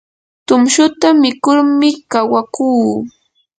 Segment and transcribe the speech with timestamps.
[0.47, 2.91] tumshuta mikurmi kawakuu.